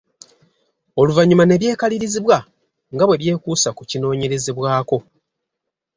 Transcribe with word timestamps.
Oluvanyuma 0.99 1.43
ne 1.45 1.55
byekalirizibwa 1.61 2.37
nga 2.93 3.03
bwe 3.07 3.19
byekuusa 3.21 3.69
ku 3.77 3.83
kinoonyerezebwako. 3.89 4.97